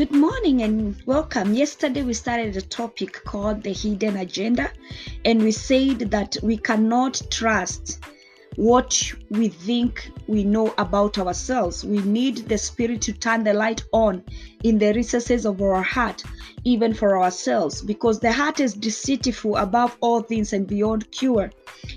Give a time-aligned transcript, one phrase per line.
[0.00, 1.52] Good morning and welcome.
[1.52, 4.72] Yesterday we started a topic called the hidden agenda,
[5.26, 7.98] and we said that we cannot trust
[8.56, 11.84] what we think we know about ourselves.
[11.84, 14.24] We need the Spirit to turn the light on
[14.64, 16.24] in the recesses of our heart,
[16.64, 21.50] even for ourselves, because the heart is deceitful above all things and beyond cure.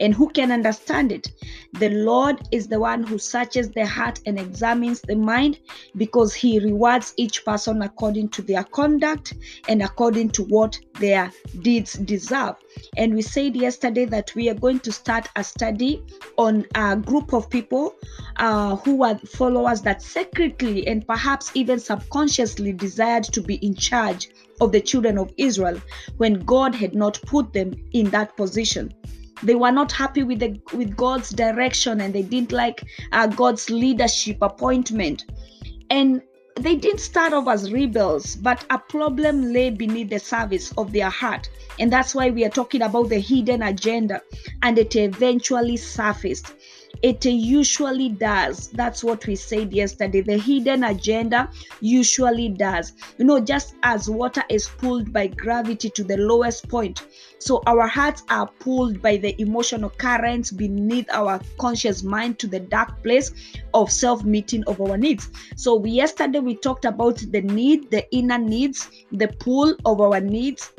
[0.00, 1.32] And who can understand it?
[1.74, 5.58] The Lord is the one who searches the heart and examines the mind
[5.96, 9.34] because he rewards each person according to their conduct
[9.68, 12.56] and according to what their deeds deserve.
[12.96, 16.02] And we said yesterday that we are going to start a study
[16.38, 17.94] on a group of people
[18.36, 24.28] uh, who are followers that secretly and perhaps even subconsciously desired to be in charge
[24.60, 25.80] of the children of Israel
[26.16, 28.92] when God had not put them in that position
[29.42, 33.70] they were not happy with the with god's direction and they didn't like uh, god's
[33.70, 35.24] leadership appointment.
[35.90, 36.22] And
[36.56, 41.10] they didn't start off as rebels but a problem lay beneath the surface of their
[41.10, 41.48] heart.
[41.78, 44.22] And that's why we are talking about the hidden agenda
[44.62, 46.54] and it eventually surfaced
[47.04, 48.68] it usually does.
[48.70, 50.22] That's what we said yesterday.
[50.22, 51.50] The hidden agenda
[51.82, 52.94] usually does.
[53.18, 57.06] You know, just as water is pulled by gravity to the lowest point,
[57.38, 62.60] so our hearts are pulled by the emotional currents beneath our conscious mind to the
[62.60, 63.32] dark place
[63.74, 65.30] of self meeting of our needs.
[65.56, 70.72] So, yesterday we talked about the need, the inner needs, the pull of our needs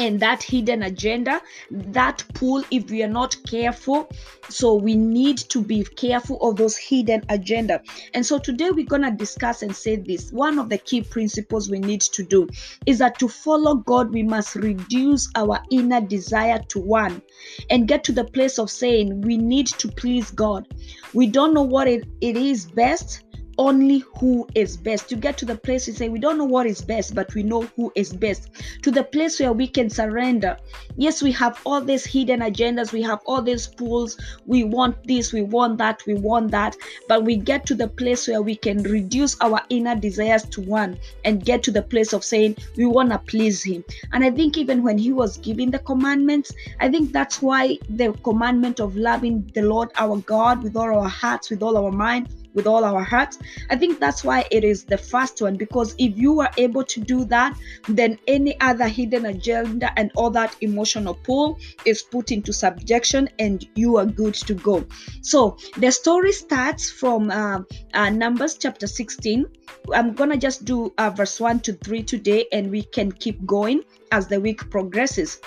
[0.00, 4.08] and that hidden agenda, that pull, if we are not careful.
[4.48, 7.82] So we need to be careful of those hidden agenda.
[8.14, 10.32] And so today we're gonna discuss and say this.
[10.32, 12.48] One of the key principles we need to do
[12.86, 17.20] is that to follow God, we must reduce our inner desire to one
[17.68, 20.66] and get to the place of saying we need to please God.
[21.12, 23.22] We don't know what it, it is best
[23.60, 25.10] only who is best.
[25.10, 27.42] You get to the place you say, We don't know what is best, but we
[27.42, 28.48] know who is best.
[28.80, 30.56] To the place where we can surrender.
[30.96, 34.18] Yes, we have all these hidden agendas, we have all these pools.
[34.46, 36.74] We want this, we want that, we want that.
[37.06, 40.98] But we get to the place where we can reduce our inner desires to one
[41.26, 43.84] and get to the place of saying, We want to please Him.
[44.14, 46.50] And I think even when He was giving the commandments,
[46.80, 51.08] I think that's why the commandment of loving the Lord our God with all our
[51.08, 53.38] hearts, with all our mind, with all our hearts.
[53.70, 57.00] I think that's why it is the first one because if you are able to
[57.00, 57.56] do that,
[57.88, 63.66] then any other hidden agenda and all that emotional pull is put into subjection and
[63.74, 64.84] you are good to go.
[65.22, 67.60] So the story starts from uh,
[67.94, 69.46] uh, Numbers chapter 16.
[69.94, 73.82] I'm gonna just do uh, verse 1 to 3 today and we can keep going
[74.12, 75.40] as the week progresses.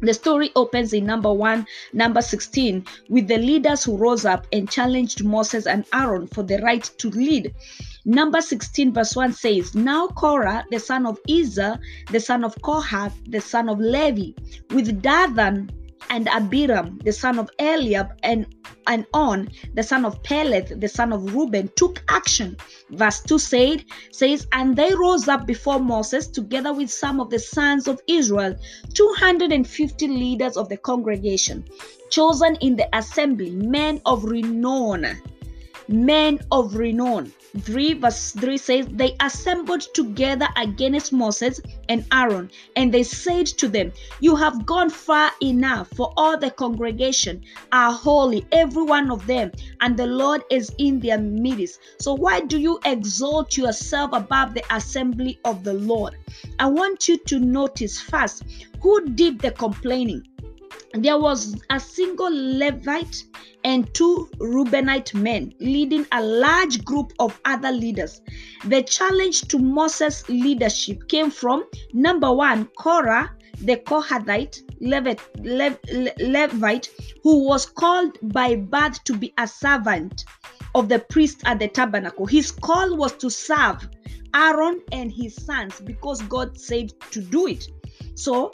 [0.00, 4.70] The story opens in number 1, number 16, with the leaders who rose up and
[4.70, 7.52] challenged Moses and Aaron for the right to lead.
[8.04, 11.78] Number 16, verse 1 says, Now Korah, the son of Izhar,
[12.10, 14.32] the son of Kohath, the son of Levi,
[14.70, 15.70] with Dathan
[16.10, 18.46] and Abiram, the son of Eliab, and,
[18.86, 22.56] and On, the son of Peleth, the son of Reuben, took action.
[22.90, 27.38] Verse 2 said, says, And they rose up before Moses together with some of the
[27.38, 28.54] sons of Israel,
[28.94, 31.64] 250 leaders of the congregation,
[32.10, 35.04] chosen in the assembly, men of renown.
[35.88, 37.32] Men of renown.
[37.56, 43.68] 3 verse 3 says they assembled together against Moses and Aaron and they said to
[43.68, 49.26] them you have gone far enough for all the congregation are holy every one of
[49.26, 49.50] them
[49.80, 54.64] and the Lord is in their midst so why do you exalt yourself above the
[54.70, 56.16] assembly of the Lord?
[56.58, 58.42] I want you to notice first
[58.82, 60.26] who did the complaining
[60.94, 63.24] there was a single Levite
[63.64, 68.20] and two Reubenite men leading a large group of other leaders.
[68.64, 75.20] The challenge to Moses' leadership came from number one, Korah, the Kohathite Levite,
[76.20, 76.90] Levite,
[77.22, 80.24] who was called by birth to be a servant
[80.74, 82.26] of the priest at the tabernacle.
[82.26, 83.88] His call was to serve
[84.34, 87.66] Aaron and his sons because God said to do it.
[88.14, 88.52] So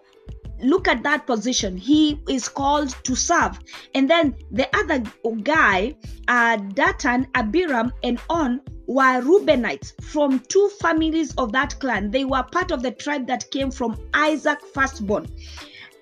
[0.62, 1.76] look at that position.
[1.76, 3.58] He is called to serve.
[3.94, 5.02] And then the other
[5.42, 5.96] guy
[6.28, 12.10] uh Dathan abiram and on were reubenites from two families of that clan.
[12.10, 15.26] They were part of the tribe that came from isaac firstborn.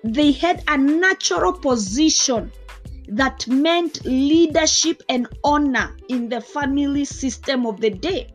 [0.03, 2.51] They had a natural position
[3.07, 8.33] that meant leadership and honor in the family system of the day.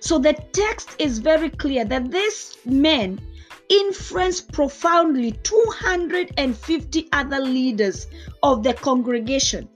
[0.00, 3.18] So the text is very clear that these men
[3.68, 8.06] influenced profoundly 250 other leaders
[8.42, 9.68] of the congregation.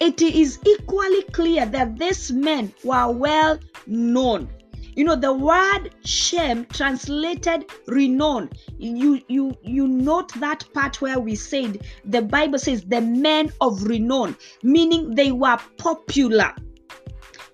[0.00, 4.48] It is equally clear that these men were well known.
[4.94, 8.50] You know, the word Shem translated renown.
[8.78, 13.82] You you you note that part where we said the Bible says the men of
[13.82, 16.54] renown, meaning they were popular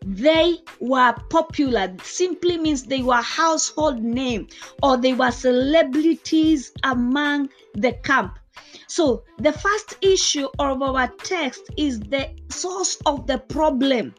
[0.05, 4.49] they were popular simply means they were household name
[4.83, 8.39] or they were celebrities among the camp.
[8.89, 14.15] So the first issue of our text is the source of the problem.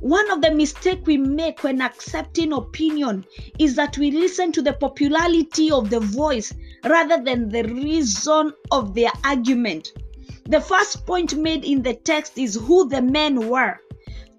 [0.00, 3.24] One of the mistake we make when accepting opinion
[3.58, 6.52] is that we listen to the popularity of the voice
[6.84, 9.92] rather than the reason of their argument.
[10.46, 13.78] The first point made in the text is who the men were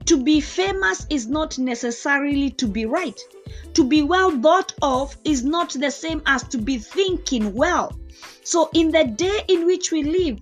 [0.05, 3.19] to be famous is not necessarily to be right.
[3.73, 7.91] To be well thought of is not the same as to be thinking well.
[8.43, 10.39] So, in the day in which we live,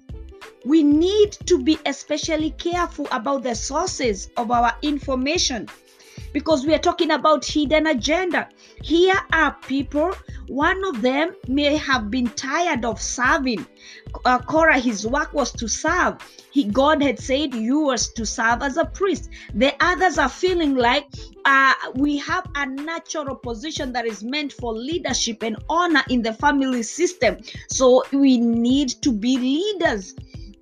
[0.65, 5.67] we need to be especially careful about the sources of our information
[6.33, 8.49] because we are talking about hidden agenda.
[8.81, 10.13] Here are people,
[10.47, 13.65] one of them may have been tired of serving.
[14.25, 16.15] Uh, Korah, his work was to serve.
[16.51, 19.29] He, God had said you was to serve as a priest.
[19.53, 21.07] The others are feeling like
[21.45, 26.33] uh, we have a natural position that is meant for leadership and honor in the
[26.33, 27.37] family system.
[27.69, 30.15] So we need to be leaders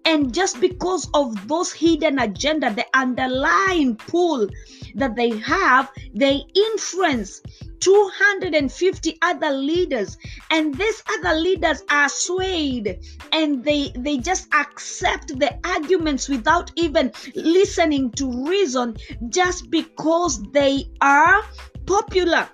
[0.06, 4.48] and just because of those hidden agenda the underlying pull
[4.95, 7.42] that they have they influence
[7.81, 10.18] 250 other leaders.
[10.50, 13.00] And these other leaders are swayed
[13.33, 18.98] and they they just accept the arguments without even listening to reason
[19.30, 21.44] just because they are
[21.86, 22.48] popular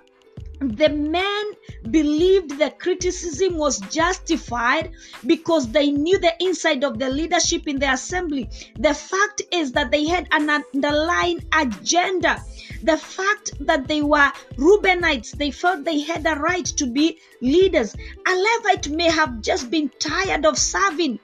[0.60, 1.52] the men
[1.90, 4.90] believed the criticism was justified
[5.26, 8.48] because they knew the inside of the leadership in the assembly.
[8.78, 12.42] The fact is that they had an underlying agenda.
[12.82, 17.94] The fact that they were Reubenites, they felt they had a right to be leaders.
[18.26, 21.20] A Levite may have just been tired of serving.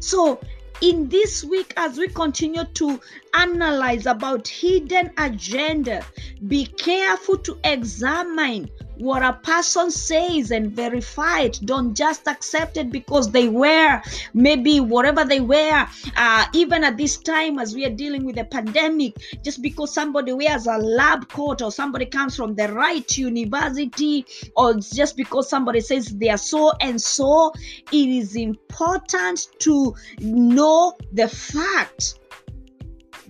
[0.00, 0.40] So
[0.82, 3.00] in this week as we continue to
[3.34, 6.04] analyze about hidden agenda
[6.48, 8.68] be careful to examine
[9.02, 11.58] what a person says and verify it.
[11.64, 14.00] Don't just accept it because they wear
[14.32, 15.88] maybe whatever they wear.
[16.16, 20.32] Uh, even at this time, as we are dealing with a pandemic, just because somebody
[20.32, 24.24] wears a lab coat or somebody comes from the right university,
[24.56, 27.52] or just because somebody says they are so and so,
[27.90, 32.20] it is important to know the fact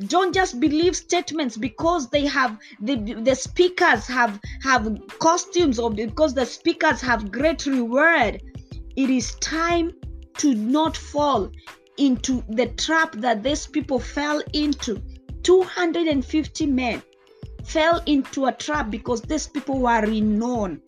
[0.06, 6.35] don't just believe statements because they have the, the speakers have have costumes or because
[6.35, 8.43] the speakers have great reward.
[8.97, 9.93] It is time
[10.39, 11.50] to not fall
[11.99, 15.03] into the trap that these people fell into.
[15.43, 17.03] 250 men
[17.65, 20.81] fell into a trap because these people were renowned.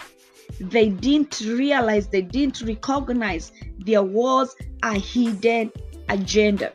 [0.60, 5.72] They didn't realize they didn't recognize there was a hidden
[6.08, 6.72] agenda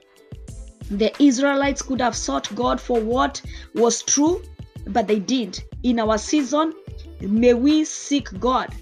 [0.90, 3.42] the Israelites could have sought God for what
[3.76, 4.42] was true,
[4.88, 5.62] but they did.
[5.84, 6.74] In our season,
[7.22, 8.74] may we seek God.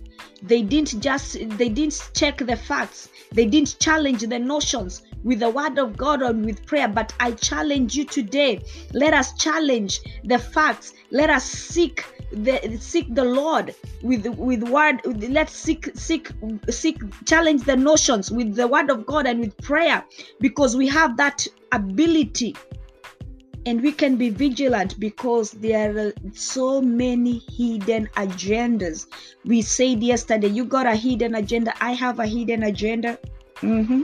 [0.42, 3.10] They didn't just they didn't check the facts.
[3.32, 6.88] They didn't challenge the notions with the word of God or with prayer.
[6.88, 8.64] But I challenge you today.
[8.94, 10.94] Let us challenge the facts.
[11.12, 15.02] Let us seek the seek the Lord with with word.
[15.06, 16.32] Let's seek seek
[16.70, 20.04] seek challenge the notions with the word of God and with prayer
[20.40, 22.56] because we have that ability
[23.68, 29.08] and we can be vigilant because there are so many hidden agendas.
[29.44, 31.74] We said yesterday, you got a hidden agenda.
[31.82, 33.20] I have a hidden agenda.
[33.58, 34.04] Mm-hmm.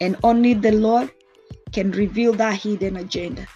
[0.00, 1.12] And only the Lord
[1.72, 3.46] can reveal that hidden agenda.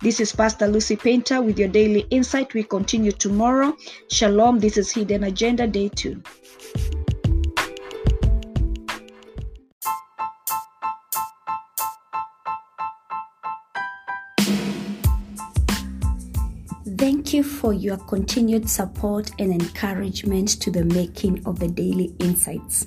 [0.00, 2.54] This is Pastor Lucy Painter with your daily insight.
[2.54, 3.76] We continue tomorrow.
[4.10, 4.58] Shalom.
[4.58, 6.22] This is Hidden Agenda Day 2.
[16.98, 22.86] Thank you for your continued support and encouragement to the making of the Daily Insights